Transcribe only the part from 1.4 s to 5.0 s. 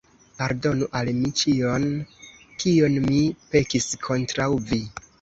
ĉion, kion mi pekis kontraŭ vi!